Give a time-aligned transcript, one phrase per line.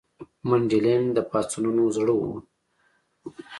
[0.47, 2.33] منډلینډ د پاڅونونو زړه وو.